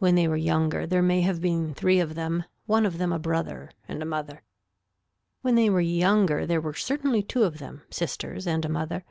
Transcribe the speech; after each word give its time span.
When 0.00 0.16
they 0.16 0.26
were 0.26 0.36
younger 0.36 0.84
there 0.84 1.00
may 1.00 1.20
have 1.20 1.40
been 1.40 1.74
three 1.74 2.00
of 2.00 2.16
them 2.16 2.42
one 2.66 2.84
of 2.84 2.98
them 2.98 3.12
a 3.12 3.20
brother, 3.20 3.70
and 3.86 4.02
a 4.02 4.04
mother. 4.04 4.42
When 5.42 5.54
they 5.54 5.70
were 5.70 5.80
younger 5.80 6.44
there 6.44 6.60
were 6.60 6.74
certainly 6.74 7.22
two 7.22 7.44
of 7.44 7.58
them, 7.58 7.82
sisters, 7.88 8.48
and 8.48 8.64
a 8.64 8.68
mother. 8.68 9.04